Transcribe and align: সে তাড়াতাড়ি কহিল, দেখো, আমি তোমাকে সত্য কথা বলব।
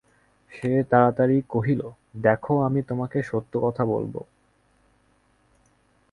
সে 0.51 0.71
তাড়াতাড়ি 0.89 1.37
কহিল, 1.49 1.81
দেখো, 2.17 2.53
আমি 2.63 2.81
তোমাকে 2.81 3.17
সত্য 3.23 3.53
কথা 3.61 3.83
বলব। 3.85 4.15